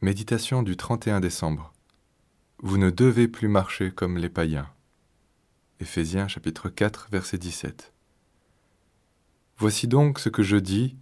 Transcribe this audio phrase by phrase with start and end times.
[0.00, 1.72] Méditation du 31 décembre.
[2.62, 4.68] Vous ne devez plus marcher comme les païens.
[5.80, 7.92] Éphésiens chapitre 4 verset 17.
[9.56, 10.96] Voici donc ce que je dis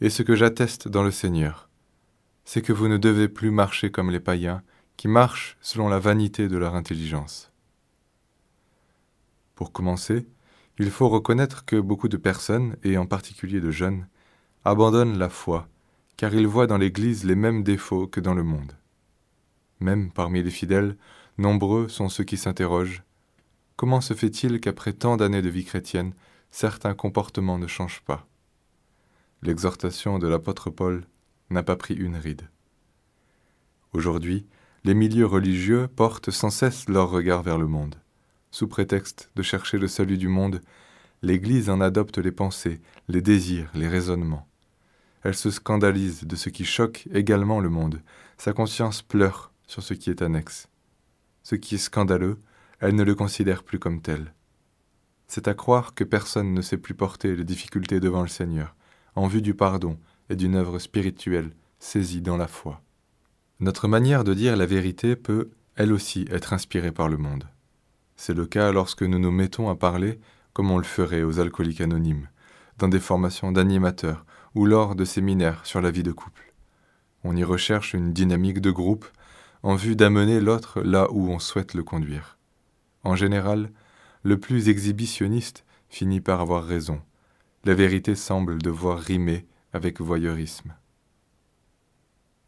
[0.00, 1.68] et ce que j'atteste dans le Seigneur.
[2.44, 4.62] C'est que vous ne devez plus marcher comme les païens
[4.96, 7.50] qui marchent selon la vanité de leur intelligence.
[9.56, 10.24] Pour commencer,
[10.78, 14.06] il faut reconnaître que beaucoup de personnes, et en particulier de jeunes,
[14.64, 15.68] abandonnent la foi
[16.16, 18.72] car ils voient dans l'Église les mêmes défauts que dans le monde.
[19.80, 20.96] Même parmi les fidèles,
[21.38, 23.02] nombreux sont ceux qui s'interrogent
[23.76, 26.14] Comment se fait-il qu'après tant d'années de vie chrétienne,
[26.50, 28.26] certains comportements ne changent pas?
[29.42, 31.04] L'exhortation de l'apôtre Paul
[31.50, 32.48] n'a pas pris une ride.
[33.92, 34.46] Aujourd'hui,
[34.84, 37.96] les milieux religieux portent sans cesse leur regard vers le monde.
[38.50, 40.62] Sous prétexte de chercher le salut du monde,
[41.20, 44.48] l'Église en adopte les pensées, les désirs, les raisonnements.
[45.26, 48.00] Elle se scandalise de ce qui choque également le monde.
[48.38, 50.68] Sa conscience pleure sur ce qui est annexe.
[51.42, 52.38] Ce qui est scandaleux,
[52.78, 54.32] elle ne le considère plus comme tel.
[55.26, 58.76] C'est à croire que personne ne sait plus porter les difficultés devant le Seigneur,
[59.16, 59.98] en vue du pardon
[60.30, 62.80] et d'une œuvre spirituelle saisie dans la foi.
[63.58, 67.48] Notre manière de dire la vérité peut, elle aussi, être inspirée par le monde.
[68.14, 70.20] C'est le cas lorsque nous nous mettons à parler
[70.52, 72.28] comme on le ferait aux alcooliques anonymes,
[72.78, 74.24] dans des formations d'animateurs
[74.56, 76.54] ou lors de séminaires sur la vie de couple.
[77.24, 79.04] On y recherche une dynamique de groupe
[79.62, 82.38] en vue d'amener l'autre là où on souhaite le conduire.
[83.04, 83.70] En général,
[84.22, 87.02] le plus exhibitionniste finit par avoir raison.
[87.64, 90.72] La vérité semble devoir rimer avec voyeurisme.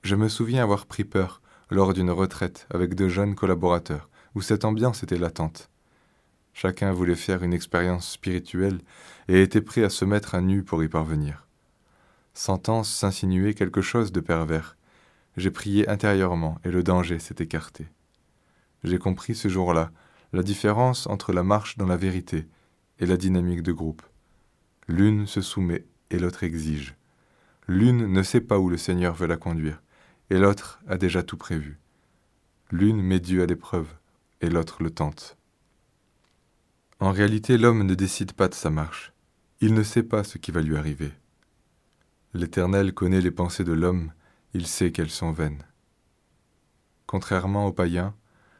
[0.02, 4.64] Je me souviens avoir pris peur lors d'une retraite avec de jeunes collaborateurs, où cette
[4.64, 5.68] ambiance était latente.
[6.54, 8.80] Chacun voulait faire une expérience spirituelle
[9.28, 11.47] et était prêt à se mettre à nu pour y parvenir
[12.38, 14.76] sentant s'insinuer quelque chose de pervers.
[15.36, 17.88] J'ai prié intérieurement et le danger s'est écarté.
[18.84, 19.90] J'ai compris ce jour-là
[20.32, 22.46] la différence entre la marche dans la vérité
[23.00, 24.02] et la dynamique de groupe.
[24.86, 26.94] L'une se soumet et l'autre exige.
[27.66, 29.82] L'une ne sait pas où le Seigneur veut la conduire,
[30.30, 31.78] et l'autre a déjà tout prévu.
[32.70, 33.88] L'une met Dieu à l'épreuve,
[34.40, 35.36] et l'autre le tente.
[37.00, 39.12] En réalité, l'homme ne décide pas de sa marche.
[39.60, 41.12] Il ne sait pas ce qui va lui arriver.
[42.38, 44.12] L'Éternel connaît les pensées de l'homme,
[44.54, 45.64] il sait qu'elles sont vaines.
[47.04, 48.14] Contrairement aux païens,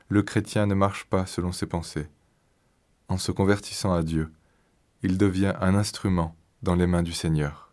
[0.09, 2.09] le chrétien ne marche pas selon ses pensées.
[3.07, 4.33] En se convertissant à Dieu,
[5.05, 6.35] il devient un instrument
[6.65, 7.68] dans les mains du Seigneur.